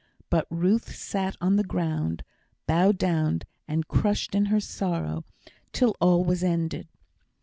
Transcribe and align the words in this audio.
But 0.31 0.47
Ruth 0.49 0.95
sat 0.95 1.35
on 1.41 1.57
the 1.57 1.63
ground, 1.63 2.23
bowed 2.65 2.97
down 2.97 3.41
and 3.67 3.87
crushed 3.87 4.33
in 4.33 4.45
her 4.45 4.59
sorrow, 4.59 5.25
till 5.73 5.95
all 6.01 6.23
was 6.25 6.43
ended. 6.43 6.87